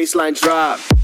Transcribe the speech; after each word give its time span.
baseline 0.00 0.34
drop. 0.40 0.99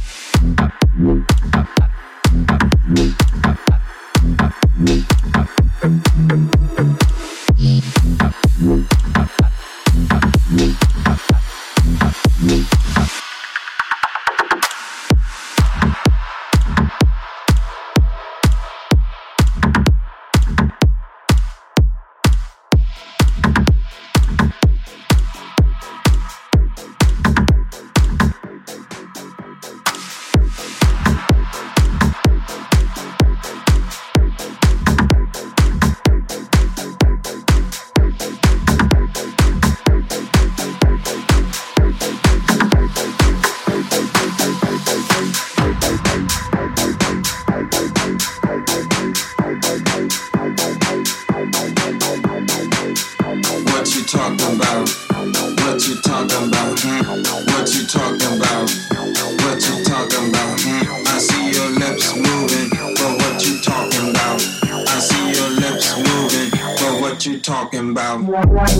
talking 67.47 67.91
about. 67.91 68.23
Well, 68.25 68.43
what 68.45 68.73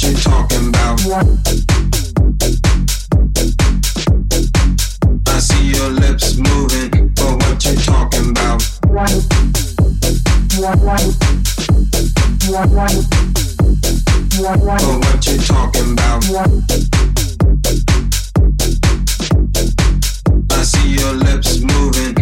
you 0.00 0.14
talking 0.14 0.68
about? 0.68 1.00
I 5.26 5.38
see 5.40 5.72
your 5.72 5.90
lips 5.90 6.36
moving, 6.36 7.08
but 7.16 7.34
what 7.42 7.64
you 7.64 7.74
talking 7.78 8.30
about? 8.30 8.62
Well, 8.86 9.10
what 15.00 15.26
you 15.26 15.38
talking 15.38 15.92
about? 15.94 16.22
I 20.48 20.62
see 20.62 20.94
your 20.94 21.14
lips 21.14 21.58
moving. 21.58 22.21